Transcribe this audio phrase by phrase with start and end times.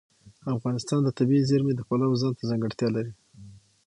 [0.55, 3.11] افغانستان د طبیعي زیرمې د پلوه ځانته ځانګړتیا لري.